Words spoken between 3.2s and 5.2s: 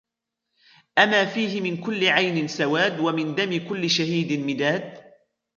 دمِ كـلِّ شَـهيدٍ مِـدادْ؟